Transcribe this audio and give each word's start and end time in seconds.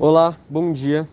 Olá, 0.00 0.36
bom 0.48 0.72
dia. 0.72 1.08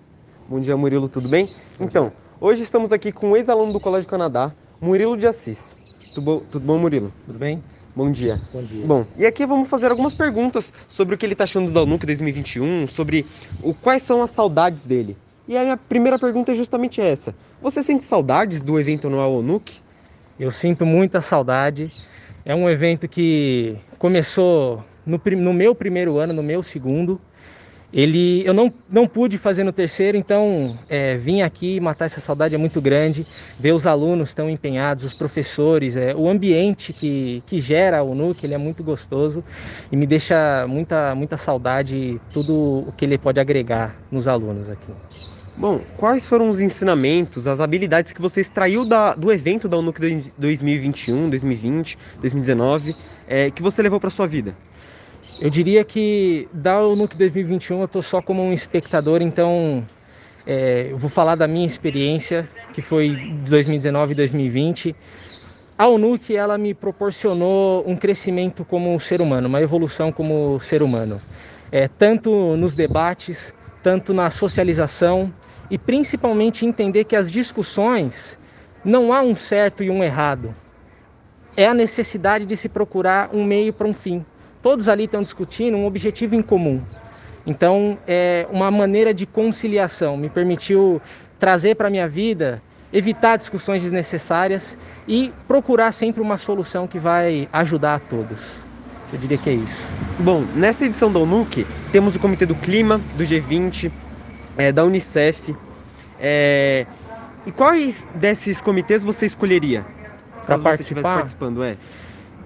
Bom 0.47 0.59
dia, 0.59 0.77
Murilo, 0.77 1.10
tudo 1.10 1.28
bem? 1.28 1.50
Então, 1.80 2.12
hoje 2.40 2.62
estamos 2.62 2.92
aqui 2.92 3.11
com 3.11 3.31
um 3.31 3.35
ex-aluno 3.35 3.73
do 3.73 3.80
Colégio 3.80 4.08
Canadá, 4.08 4.54
Murilo 4.79 5.18
de 5.18 5.26
Assis. 5.26 5.76
Tudo 6.13 6.21
bom, 6.21 6.42
tudo 6.52 6.67
bom 6.67 6.77
Murilo? 6.77 7.11
Tudo 7.25 7.39
bem? 7.39 7.63
Bom 7.95 8.11
dia. 8.11 8.39
Bom 8.53 8.61
dia. 8.61 8.85
Bom, 8.85 9.03
e 9.17 9.25
aqui 9.25 9.43
vamos 9.43 9.69
fazer 9.69 9.89
algumas 9.89 10.13
perguntas 10.13 10.71
sobre 10.87 11.15
o 11.15 11.17
que 11.17 11.25
ele 11.25 11.33
está 11.33 11.45
achando 11.45 11.71
da 11.71 11.81
UNUC 11.81 12.05
2021, 12.05 12.85
sobre 12.85 13.25
o, 13.63 13.73
quais 13.73 14.03
são 14.03 14.21
as 14.21 14.29
saudades 14.29 14.86
dele. 14.86 15.17
E 15.47 15.57
a 15.57 15.63
minha 15.63 15.77
primeira 15.77 16.20
pergunta 16.20 16.52
é 16.52 16.55
justamente 16.55 17.02
essa. 17.02 17.33
Você 17.63 17.81
sente 17.81 18.04
saudades 18.04 18.61
do 18.61 18.79
evento 18.79 19.07
anual 19.07 19.39
UNUC? 19.39 19.79
Eu 20.39 20.52
sinto 20.52 20.86
muita 20.86 21.21
saudade. 21.21 21.91
É 22.45 22.54
um 22.54 22.70
evento 22.70 23.07
que 23.07 23.77
começou 23.97 24.83
no, 25.04 25.20
no 25.38 25.54
meu 25.54 25.73
primeiro 25.73 26.20
ano, 26.20 26.33
no 26.33 26.43
meu 26.43 26.61
segundo. 26.61 27.20
Ele, 27.93 28.45
eu 28.45 28.54
não, 28.54 28.73
não 28.89 29.07
pude 29.07 29.38
fazer 29.38 29.63
no 29.63 29.71
terceiro, 29.71 30.18
então 30.18 30.78
é, 30.89 31.15
vim 31.15 31.41
aqui 31.41 31.79
matar 31.79 32.05
essa 32.05 32.20
saudade 32.20 32.54
é 32.54 32.58
muito 32.58 32.82
grande. 32.82 33.26
Ver 33.60 33.73
os 33.73 33.88
alunos 33.88 34.34
tão 34.34 34.50
empenhados, 34.50 35.04
os 35.04 35.14
professores, 35.14 35.96
é, 35.96 36.13
o 36.13 36.27
ambiente 36.27 36.91
que, 36.91 37.41
que 37.46 37.62
gera 37.62 38.04
o 38.04 38.13
NUC, 38.13 38.46
ele 38.46 38.54
é 38.54 38.58
muito 38.58 38.84
gostoso 38.84 39.44
e 39.91 39.96
me 39.96 40.05
deixa 40.05 40.66
muita, 40.68 41.16
muita 41.16 41.38
saudade 41.38 42.20
tudo 42.32 42.86
o 42.88 42.94
que 42.98 43.05
ele 43.05 43.18
pode 43.18 43.40
agregar 43.40 43.96
nos 44.12 44.27
alunos 44.27 44.70
aqui. 44.70 44.91
Bom, 45.58 45.80
quais 45.96 46.26
foram 46.26 46.49
os 46.49 46.60
ensinamentos, 46.60 47.48
as 47.48 47.62
habilidades 47.62 48.12
que 48.12 48.22
você 48.22 48.41
extraiu 48.41 48.84
da, 48.84 49.16
do 49.16 49.32
evento 49.32 49.70
da 49.70 49.77
UNUC 49.77 50.34
2021, 50.38 51.30
2020, 51.30 51.98
2019, 52.20 52.94
é, 53.26 53.49
que 53.49 53.62
você 53.62 53.82
levou 53.82 53.98
para 53.98 54.10
sua 54.10 54.27
vida? 54.27 54.54
Eu 55.40 55.50
diria 55.50 55.84
que 55.84 56.48
da 56.54 56.82
UNUC 56.82 57.18
2021 57.18 57.80
eu 57.80 57.86
estou 57.86 58.02
só 58.02 58.22
como 58.22 58.42
um 58.42 58.54
espectador, 58.54 59.22
então 59.22 59.84
é, 60.48 60.88
eu 60.92 60.98
vou 60.98 61.10
falar 61.10 61.36
da 61.36 61.46
minha 61.46 61.68
experiência, 61.68 62.48
que 62.74 62.82
foi 62.82 63.18
2019 63.46 64.14
e 64.14 64.16
2020. 64.16 64.95
A 65.77 65.89
UNUC 65.89 66.33
ela 66.33 66.58
me 66.58 66.73
proporcionou 66.73 67.83
um 67.86 67.97
crescimento 67.97 68.64
como 68.64 68.97
ser 68.97 69.19
humano, 69.19 69.49
uma 69.49 69.61
evolução 69.61 70.09
como 70.09 70.58
ser 70.61 70.81
humano, 70.81 71.22
é, 71.69 71.89
tanto 71.89 72.55
nos 72.55 72.73
debates, 72.73 73.53
tanto 73.83 74.14
na 74.14 74.30
socialização 74.30 75.33
e 75.69 75.77
principalmente 75.77 76.66
entender 76.66 77.03
que 77.03 77.16
as 77.16 77.30
discussões 77.30 78.39
não 78.86 79.11
há 79.11 79.21
um 79.21 79.36
certo 79.36 79.83
e 79.83 79.89
um 79.89 80.02
errado. 80.02 80.55
É 81.58 81.67
a 81.67 81.73
necessidade 81.73 82.45
de 82.45 82.55
se 82.55 82.69
procurar 82.69 83.31
um 83.33 83.44
meio 83.44 83.73
para 83.73 83.86
um 83.88 83.94
fim 83.94 84.25
todos 84.66 84.89
ali 84.89 85.03
estão 85.03 85.21
discutindo 85.21 85.77
um 85.77 85.85
objetivo 85.85 86.33
em 86.33 86.41
comum. 86.41 86.81
Então, 87.45 87.99
é 88.08 88.47
uma 88.49 88.71
maneira 88.71 89.13
de 89.13 89.23
conciliação 89.23 90.17
me 90.17 90.27
permitiu 90.27 90.99
trazer 91.39 91.75
para 91.75 91.88
a 91.88 91.91
minha 91.91 92.08
vida, 92.08 92.59
evitar 92.91 93.38
discussões 93.38 93.83
desnecessárias 93.83 94.75
e 95.08 95.31
procurar 95.47 95.91
sempre 95.91 96.19
uma 96.19 96.36
solução 96.36 96.88
que 96.88 96.97
vai 96.97 97.47
ajudar 97.53 97.93
a 97.93 97.99
todos. 97.99 98.39
Eu 99.13 99.19
diria 99.19 99.38
que 99.38 99.52
é 99.52 99.53
isso. 99.53 99.88
Bom, 100.17 100.43
nessa 100.55 100.83
edição 100.83 101.13
da 101.13 101.19
UNUC 101.19 101.63
temos 101.91 102.16
o 102.16 102.19
Comitê 102.19 102.47
do 102.47 102.55
Clima, 102.55 102.99
do 103.16 103.23
G20, 103.23 103.91
é, 104.58 104.71
da 104.71 104.83
Unicef. 104.83 105.55
É... 106.19 106.88
E 107.45 107.52
quais 107.52 108.08
desses 108.16 108.59
comitês 108.61 109.03
você 109.03 109.27
escolheria? 109.27 109.86
Para 110.47 110.58
participar? 110.58 111.17
participando, 111.17 111.63
é 111.63 111.77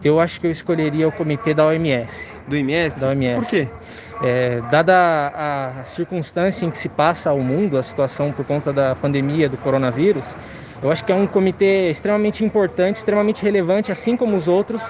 eu 0.03 0.19
acho 0.19 0.39
que 0.39 0.47
eu 0.47 0.52
escolheria 0.52 1.08
o 1.08 1.11
comitê 1.11 1.53
da 1.53 1.66
OMS. 1.66 2.42
Do 2.47 2.55
OMS? 2.55 3.00
Da 3.00 3.08
OMS. 3.09 3.42
Por 3.42 3.50
quê? 3.50 3.67
É, 4.22 4.61
dada 4.69 4.94
a, 4.95 5.80
a, 5.81 5.83
circunstância 5.86 6.66
em 6.66 6.72
que 6.72 6.78
se 6.78 6.89
passa 6.89 7.31
o 7.31 7.41
mundo, 7.41 7.78
a 7.78 7.83
situação 7.83 8.31
por 8.31 8.45
conta 8.45 8.73
da 8.73 8.95
pandemia 8.95 9.47
do 9.47 9.58
coronavírus, 9.58 10.36
eu 10.81 10.91
acho 10.91 11.03
que 11.03 11.11
é 11.11 11.16
um 11.16 11.28
comitê 11.28 11.89
extremamente 11.89 12.44
importante, 12.44 12.97
extremamente 12.97 13.44
relevante, 13.44 13.91
assim 13.91 14.16
como 14.16 14.35
os 14.35 14.47
outros, 14.47 14.81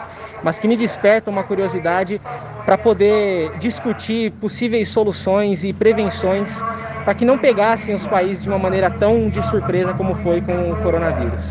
mas 0.43 0.59
que 0.59 0.67
me 0.67 0.77
desperta 0.77 1.29
uma 1.31 1.43
curiosidade 1.43 2.21
para 2.65 2.77
poder 2.77 3.57
discutir 3.57 4.31
possíveis 4.33 4.89
soluções 4.89 5.63
e 5.63 5.73
prevenções 5.73 6.55
para 7.03 7.15
que 7.15 7.25
não 7.25 7.39
pegassem 7.39 7.95
os 7.95 8.05
países 8.05 8.43
de 8.43 8.49
uma 8.49 8.59
maneira 8.59 8.91
tão 8.91 9.29
de 9.29 9.41
surpresa 9.47 9.93
como 9.93 10.15
foi 10.15 10.41
com 10.41 10.71
o 10.71 10.75
coronavírus. 10.83 11.43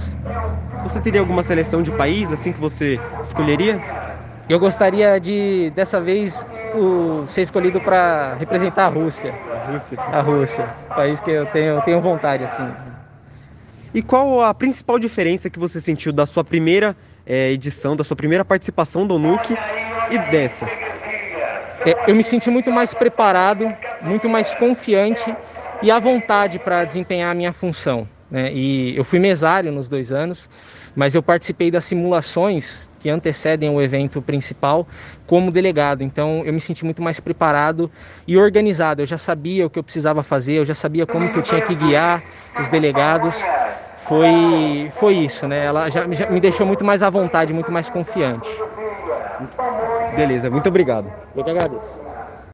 Você 0.88 1.00
teria 1.00 1.21
alguma 1.21 1.43
seleção 1.43 1.82
de 1.82 1.91
país 1.91 2.32
assim 2.32 2.50
que 2.50 2.59
você 2.59 2.99
escolheria? 3.22 3.78
Eu 4.49 4.59
gostaria 4.59 5.21
de, 5.21 5.71
dessa 5.76 6.00
vez, 6.00 6.47
o, 6.75 7.26
ser 7.26 7.43
escolhido 7.43 7.78
para 7.78 8.34
representar 8.37 8.87
a 8.87 8.88
Rússia. 8.88 9.34
A 9.53 9.71
Rússia. 9.71 10.00
A 10.00 10.21
Rússia. 10.22 10.65
País 10.97 11.21
que 11.21 11.31
eu 11.31 11.44
tenho, 11.44 11.75
eu 11.75 11.82
tenho 11.82 12.00
vontade, 12.00 12.44
assim. 12.44 12.66
E 13.93 14.00
qual 14.00 14.43
a 14.43 14.54
principal 14.54 14.98
diferença 14.98 15.50
que 15.50 15.59
você 15.59 15.78
sentiu 15.78 16.10
da 16.10 16.25
sua 16.25 16.43
primeira 16.43 16.97
é, 17.27 17.50
edição, 17.50 17.94
da 17.94 18.03
sua 18.03 18.16
primeira 18.16 18.43
participação 18.43 19.06
do 19.06 19.19
NUC 19.19 19.54
e 20.10 20.19
dessa? 20.31 20.65
É, 21.84 22.10
eu 22.10 22.15
me 22.15 22.25
senti 22.25 22.48
muito 22.48 22.72
mais 22.72 22.94
preparado, 22.94 23.71
muito 24.00 24.27
mais 24.27 24.54
confiante 24.54 25.37
e 25.82 25.91
à 25.91 25.98
vontade 25.98 26.59
para 26.59 26.82
desempenhar 26.84 27.31
a 27.31 27.34
minha 27.34 27.53
função. 27.53 28.09
Né? 28.31 28.53
E 28.53 28.97
eu 28.97 29.05
fui 29.05 29.19
mesário 29.19 29.72
nos 29.72 29.89
dois 29.89 30.12
anos, 30.12 30.49
mas 30.94 31.15
eu 31.15 31.22
participei 31.22 31.71
das 31.71 31.84
simulações 31.84 32.89
que 33.00 33.09
antecedem 33.09 33.71
o 33.71 33.81
evento 33.81 34.21
principal 34.21 34.87
como 35.27 35.50
delegado. 35.50 36.03
Então 36.03 36.43
eu 36.44 36.53
me 36.53 36.61
senti 36.61 36.84
muito 36.84 37.00
mais 37.00 37.21
preparado 37.21 37.91
e 38.27 38.37
organizado. 38.37 39.03
Eu 39.03 39.06
já 39.06 39.19
sabia 39.19 39.66
o 39.66 39.71
que 39.71 39.78
eu 39.78 39.84
precisava 39.84 40.22
fazer, 40.22 40.55
eu 40.55 40.65
já 40.65 40.75
sabia 40.75 41.06
como 41.06 41.31
que 41.31 41.39
eu 41.39 41.43
tinha 41.43 41.61
que 41.62 41.75
guiar 41.75 42.22
os 42.61 42.69
delegados. 42.69 43.37
Foi, 43.97 44.91
foi 44.99 45.15
isso, 45.15 45.47
né? 45.47 45.66
Ela 45.66 45.91
já, 45.91 46.10
já 46.10 46.27
me 46.27 46.41
deixou 46.41 46.66
muito 46.66 46.84
mais 46.84 47.03
à 47.03 47.10
vontade, 47.10 47.53
muito 47.53 47.71
mais 47.71 47.91
confiante. 47.91 48.49
Beleza, 50.16 50.50
muito 50.50 50.69
obrigado. 50.69 51.12
Eu 51.34 51.45
que 51.45 51.50
agradeço. 51.50 52.08